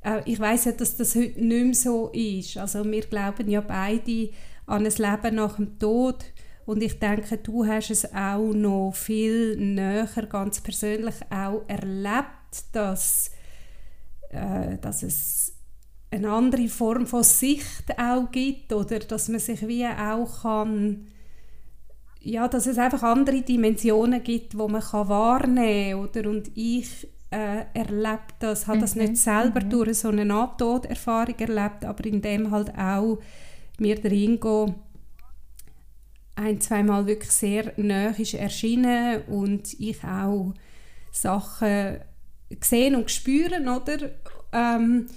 [0.04, 2.58] Äh, ich weiß ja, dass das heute nicht mehr so ist.
[2.58, 4.30] Also wir glauben ja beide
[4.66, 6.24] an ein Leben nach dem Tod.
[6.66, 13.32] Und ich denke, du hast es auch noch viel näher, ganz persönlich auch erlebt, dass,
[14.30, 15.54] äh, dass es
[16.12, 21.08] eine andere Form von Sicht auch gibt oder dass man sich wie auch kann
[22.24, 26.26] ja, dass es einfach andere Dimensionen gibt, wo man kann wahrnehmen kann.
[26.28, 29.70] Und ich äh, erlebe das, habe das nicht mhm, selber mhm.
[29.70, 33.20] durch so eine Nahtoderfahrung erlebt, aber in dem halt auch
[33.80, 34.76] mir drin gehen,
[36.36, 40.54] ein, zweimal wirklich sehr nah ist erschienen und ich auch
[41.12, 42.00] Sachen
[42.50, 44.12] gesehen und spüren, oder?
[44.52, 45.08] Ähm,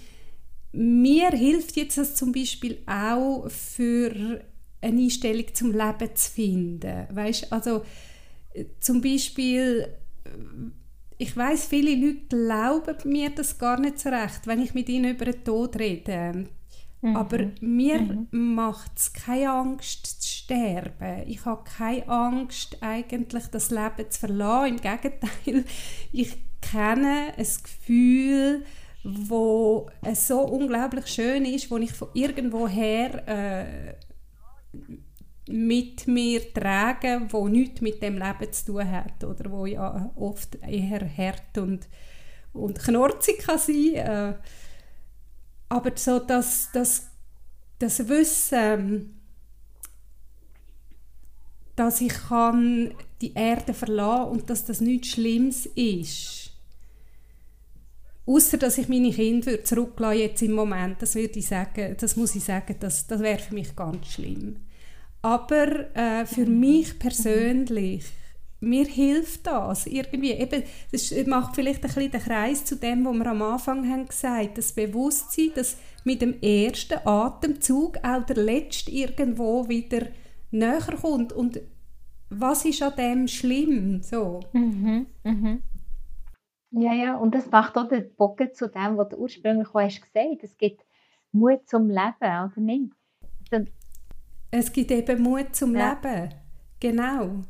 [0.72, 4.40] mir hilft jetzt das zum Beispiel auch für
[4.80, 7.06] eine Einstellung zum Leben zu finden.
[7.10, 7.84] Weißt, also
[8.80, 9.88] zum Beispiel,
[11.18, 15.14] ich weiß, viele Leute glauben mir das gar nicht so recht, wenn ich mit ihnen
[15.14, 16.46] über den Tod rede.
[17.00, 17.16] Mhm.
[17.16, 18.54] Aber mir mhm.
[18.54, 21.22] macht es keine Angst zu sterben.
[21.26, 24.76] Ich habe keine Angst, eigentlich das Leben zu verlassen.
[24.76, 25.64] Im Gegenteil,
[26.12, 28.64] ich kenne ein Gefühl,
[29.04, 33.94] wo es so unglaublich schön ist, wo ich von irgendwoher äh,
[35.48, 40.56] mit mir trage, wo nichts mit dem Leben zu tun hat oder wo ja oft
[40.62, 41.88] eher hart und
[42.54, 43.94] und knorzig kann sein.
[43.94, 44.34] Äh,
[45.68, 47.08] aber so das, das,
[47.78, 49.20] das Wissen,
[51.76, 56.52] dass ich kann die Erde verlassen und dass das nichts Schlimmes ist.
[58.26, 62.34] Außer dass ich meine Kinder zurücklasse jetzt im Moment, das würde ich sagen, das muss
[62.34, 64.56] ich sagen, das, das wäre für mich ganz schlimm.
[65.24, 68.04] Aber äh, für mich persönlich,
[68.60, 70.32] mir hilft das irgendwie.
[70.32, 74.06] Eben, das macht vielleicht ein bisschen den Kreis zu dem, was wir am Anfang haben
[74.06, 80.08] gesagt das Bewusstsein, dass mit dem ersten Atemzug auch der letzte irgendwo wieder
[80.50, 81.58] näher kommt und
[82.28, 84.02] was ist an dem schlimm?
[84.02, 84.40] So.
[84.52, 85.62] Mhm, mhm.
[86.72, 90.02] Ja, ja, und das macht auch den Bogen zu dem, was du ursprünglich auch hast
[90.02, 90.84] gesagt Es gibt
[91.32, 92.92] Mut zum Leben, oder nicht?
[93.50, 93.70] Also,
[94.58, 95.98] es gibt eben Mut zum ja.
[96.02, 96.34] Leben,
[96.78, 97.42] genau.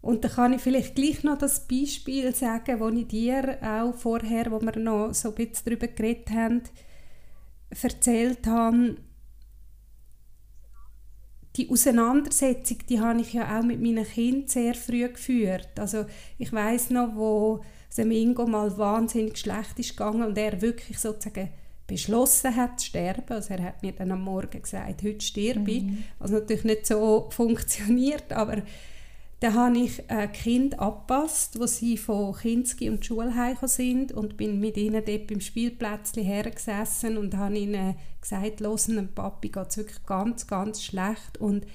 [0.00, 4.50] Und da kann ich vielleicht gleich noch das Beispiel sagen, das ich dir auch vorher,
[4.50, 6.62] wo wir noch so ein bisschen darüber geredet haben,
[7.82, 8.96] erzählt habe,
[11.56, 15.78] die Auseinandersetzung, die habe ich ja auch mit meinen Kindern sehr früh geführt.
[15.78, 16.06] Also
[16.38, 21.50] ich weiß noch, wo Semingo mal wahnsinnig schlecht ist gegangen und er wirklich sozusagen
[21.90, 23.34] beschlossen hat zu sterben.
[23.34, 25.82] Also er hat mir dann am Morgen gesagt, heute sterbe ich.
[25.82, 26.04] Mhm.
[26.20, 28.62] Was natürlich nicht so funktioniert, aber
[29.40, 34.60] dann habe ich ein Kind abgepasst, wo sie von Kinski und Schulheim sind und bin
[34.60, 39.78] mit ihnen dort beim Spielplätzchen hergesessen und habe ihnen gesagt, «Hören, dem Papi geht es
[39.78, 41.66] wirklich ganz, ganz schlecht und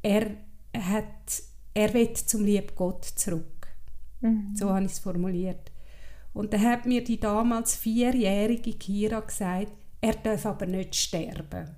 [0.00, 0.30] er,
[0.74, 1.42] hat,
[1.74, 3.66] er will zum lieben Gott zurück.»
[4.20, 4.54] mhm.
[4.54, 5.72] So habe ich es formuliert.
[6.32, 11.74] Und dann hat mir die damals vierjährige Kira gesagt, er darf aber nicht sterben.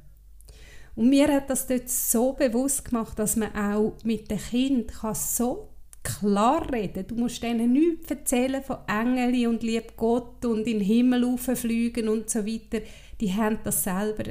[0.96, 5.70] Und mir hat das dort so bewusst gemacht, dass man auch mit den Kindern so
[6.03, 10.80] klar reden Du musst ihnen nichts erzählen von Engeln und lieb Gott und in den
[10.80, 12.84] Himmel fliegen und so weiter.
[13.20, 14.24] Die haben das selber,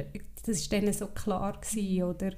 [0.44, 2.32] das war denen so klar gewesen, oder?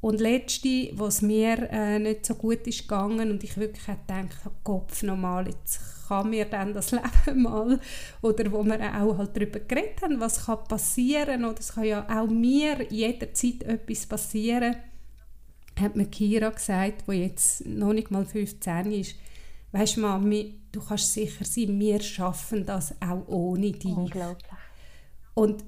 [0.00, 4.54] Und letzte, was mir äh, nicht so gut ist gegangen und ich wirklich gedacht habe,
[4.64, 5.80] Kopf nochmal, jetzt
[6.10, 6.90] kann mir dann das
[7.26, 7.80] Leben mal,
[8.20, 12.06] oder wo wir auch halt darüber geredet haben, was kann passieren, oder es kann ja
[12.10, 14.76] auch mir jederzeit etwas passieren,
[15.78, 19.14] hat mir Kira gesagt, wo jetzt noch nicht mal 15 ist,
[19.72, 23.96] weißt du Mami, du kannst sicher sein, wir schaffen das auch ohne dich.
[23.96, 24.50] Unglaublich.
[25.34, 25.64] Und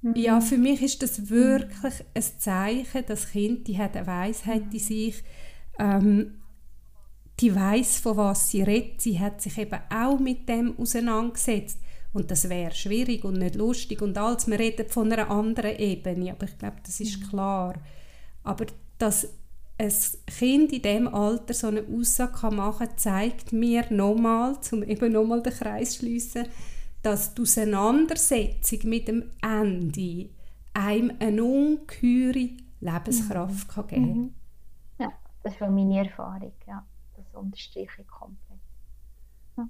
[0.00, 0.16] mhm.
[0.16, 4.80] ja, für mich ist das wirklich ein Zeichen, das Kind, die hat eine Weisheit in
[4.80, 5.22] sich,
[5.78, 6.41] ähm,
[7.42, 9.00] die weiß, von was sie redet.
[9.00, 11.78] Sie hat sich eben auch mit dem auseinandergesetzt.
[12.12, 14.46] Und das wäre schwierig und nicht lustig und alles.
[14.46, 17.28] Wir reden von einer anderen Ebene, aber ich glaube, das ist mhm.
[17.28, 17.74] klar.
[18.44, 18.66] Aber
[18.98, 19.28] dass
[19.78, 19.92] ein
[20.26, 25.42] Kind in diesem Alter so eine Aussage machen kann, zeigt mir nochmal, um eben nochmal
[25.42, 26.46] den Kreis zu schliessen,
[27.02, 30.28] dass die Auseinandersetzung mit dem Ende
[30.74, 33.72] einem eine ungeheure Lebenskraft mhm.
[33.72, 34.16] kann geben kann.
[34.16, 34.34] Mhm.
[35.00, 35.12] Ja,
[35.42, 36.84] das ist meine Erfahrung, ja
[37.16, 38.60] das unterstreiche ich komplett.
[39.56, 39.68] Ja.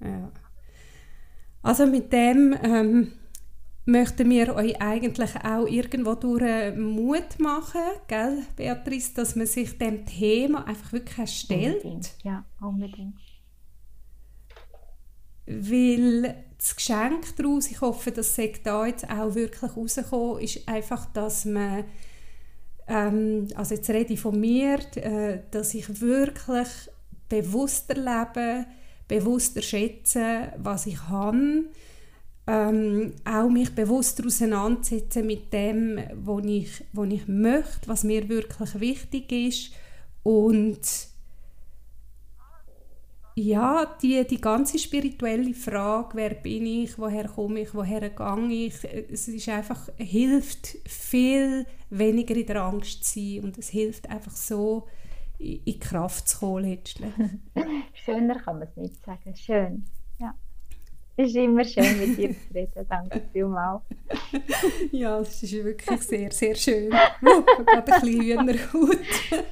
[0.00, 0.32] ja.
[1.62, 3.12] Also mit dem ähm,
[3.84, 9.78] möchten wir euch eigentlich auch irgendwo durch äh, Mut machen, gell, Beatrice, dass man sich
[9.78, 11.84] dem Thema einfach wirklich stellt.
[11.84, 12.14] Unbedingt.
[12.22, 13.16] Ja, unbedingt.
[15.46, 21.06] Weil das Geschenk daraus, ich hoffe, dass es da jetzt auch wirklich rausgekommen ist, einfach,
[21.06, 21.84] dass man
[22.92, 26.68] ähm, also jetzt rede ich von mir, äh, dass ich wirklich
[27.28, 28.66] bewusster lebe,
[29.08, 31.64] bewusster schätze, was ich habe,
[32.46, 38.78] ähm, auch mich bewusster auseinandersetzen mit dem, was ich, was ich möchte, was mir wirklich
[38.80, 39.72] wichtig ist.
[40.22, 40.80] Und
[43.34, 48.84] ja, die, die ganze spirituelle Frage, wer bin ich, woher komme ich, woher gehe ich,
[49.10, 54.32] es ist einfach, hilft viel weniger in der Angst zu sein und es hilft einfach
[54.32, 54.86] so,
[55.38, 57.12] in, in Kraft zu kommen letztlich.
[57.94, 59.34] Schöner kann man es nicht sagen.
[59.34, 59.84] Schön,
[60.18, 60.34] ja.
[61.16, 62.86] Es ist immer schön, mit dir zu reden.
[62.88, 63.82] Danke vielmals.
[64.92, 66.90] ja, es ist wirklich sehr, sehr schön.
[67.20, 68.98] Gerade ein bisschen Hühnerhaut.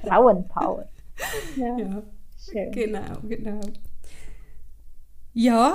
[0.02, 0.88] Frauenpower.
[1.56, 1.78] Ja.
[1.78, 2.02] ja.
[2.48, 2.72] Schön.
[2.72, 3.60] Genau, genau.
[5.32, 5.74] Ja,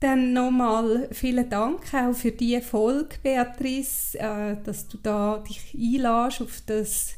[0.00, 6.42] dann nochmal vielen Dank auch für die Folge, Beatrice, äh, dass du da dich einlässt
[6.42, 7.14] auf, das,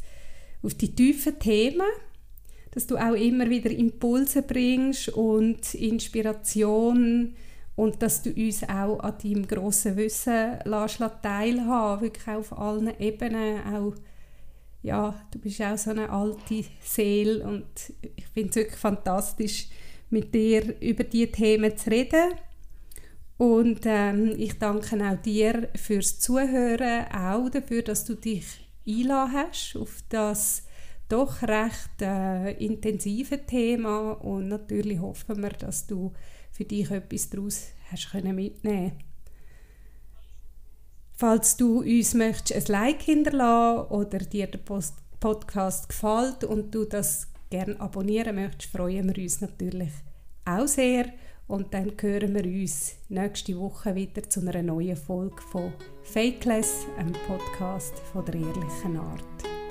[0.63, 1.87] auf die tiefen Themen,
[2.73, 7.35] dass du auch immer wieder Impulse bringst und Inspiration
[7.75, 13.95] und dass du uns auch an deinem grossen Wissen lässt, wirklich auf allen Ebenen, auch
[14.87, 17.67] ja, du bist auch so eine alte Seele und
[18.15, 19.69] ich finde es wirklich fantastisch,
[20.11, 22.35] mit dir über diese Themen zu reden.
[23.37, 28.47] Und ähm, ich danke auch dir fürs Zuhören, auch dafür, dass du dich
[28.87, 30.63] einladen hast auf das
[31.09, 36.13] doch recht äh, intensive Thema und natürlich hoffen wir, dass du
[36.53, 38.53] für dich etwas daraus hast können.
[41.19, 44.61] Falls du uns möchtest ein Like hinterlassen oder dir der
[45.19, 49.93] Podcast gefällt und du das gerne abonnieren möchtest, freuen wir uns natürlich
[50.45, 51.07] auch sehr.
[51.47, 57.15] Und dann hören wir uns nächste Woche wieder zu einer neuen Folge von Fakeless, einem
[57.27, 59.66] Podcast von der ehrlichen Art.